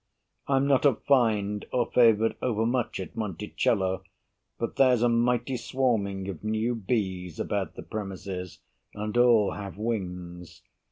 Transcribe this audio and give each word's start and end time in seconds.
I'm 0.47 0.65
not 0.65 0.83
affined 0.83 1.65
Or 1.71 1.85
favored 1.91 2.35
overmuch 2.41 2.99
at 2.99 3.15
Monticello, 3.15 4.01
But 4.57 4.77
there's 4.77 5.03
a 5.03 5.09
mighty 5.09 5.57
swarming 5.57 6.27
of 6.27 6.43
new 6.43 6.73
bees 6.73 7.39
About 7.39 7.75
the 7.75 7.83
premises, 7.83 8.61
and 8.95 9.15
all 9.15 9.51
have 9.51 9.77
wings. 9.77 10.63